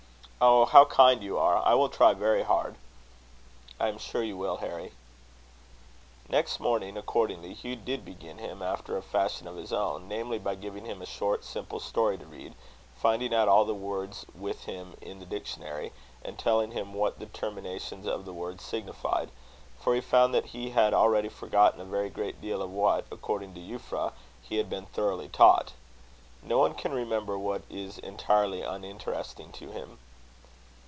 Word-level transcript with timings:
"Oh, 0.43 0.65
how 0.65 0.85
kind 0.85 1.21
you 1.21 1.37
are! 1.37 1.61
I 1.63 1.75
will 1.75 1.87
try 1.87 2.15
very 2.15 2.41
hard." 2.41 2.73
"I 3.79 3.89
am 3.89 3.99
sure 3.99 4.23
you 4.23 4.35
will, 4.35 4.57
Harry." 4.57 4.91
Next 6.29 6.59
morning, 6.59 6.97
accordingly, 6.97 7.53
Hugh 7.53 7.75
did 7.75 8.03
begin 8.03 8.39
him, 8.39 8.63
after 8.63 8.97
a 8.97 9.03
fashion 9.03 9.47
of 9.47 9.55
his 9.55 9.71
own; 9.71 10.07
namely, 10.07 10.39
by 10.39 10.55
giving 10.55 10.85
him 10.85 10.99
a 10.99 11.05
short 11.05 11.43
simple 11.45 11.79
story 11.79 12.17
to 12.17 12.25
read, 12.25 12.55
finding 12.97 13.35
out 13.35 13.49
all 13.49 13.65
the 13.65 13.75
words 13.75 14.25
with 14.33 14.63
him 14.63 14.95
in 14.99 15.19
the 15.19 15.27
dictionary, 15.27 15.93
and 16.25 16.39
telling 16.39 16.71
him 16.71 16.95
what 16.95 17.19
the 17.19 17.27
terminations 17.27 18.07
of 18.07 18.25
the 18.25 18.33
words 18.33 18.63
signified; 18.65 19.29
for 19.79 19.93
he 19.93 20.01
found 20.01 20.33
that 20.33 20.45
he 20.47 20.71
had 20.71 20.91
already 20.91 21.29
forgotten 21.29 21.79
a 21.79 21.85
very 21.85 22.09
great 22.09 22.41
deal 22.41 22.63
of 22.63 22.71
what, 22.71 23.05
according 23.11 23.53
to 23.53 23.59
Euphra, 23.59 24.11
he 24.41 24.57
had 24.57 24.71
been 24.71 24.87
thoroughly 24.87 25.27
taught. 25.29 25.73
No 26.41 26.57
one 26.57 26.73
can 26.73 26.93
remember 26.95 27.37
what 27.37 27.61
is 27.69 27.99
entirely 27.99 28.63
uninteresting 28.63 29.51
to 29.51 29.69
him. 29.69 29.99